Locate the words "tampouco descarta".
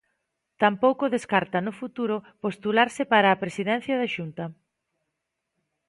0.63-1.57